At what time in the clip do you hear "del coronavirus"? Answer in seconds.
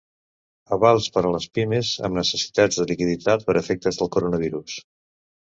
4.01-4.83